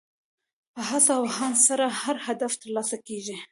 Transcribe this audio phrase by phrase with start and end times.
[0.73, 3.37] په هڅه او هاند سره هر هدف ترلاسه کېږي.